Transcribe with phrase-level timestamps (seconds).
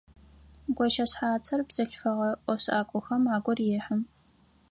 [0.77, 3.97] Гощэшъхьацыр бзылъфыгъэ ӏофшӏакӏохэм агу рехьы.